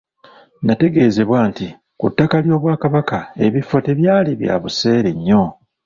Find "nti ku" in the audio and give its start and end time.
1.49-2.05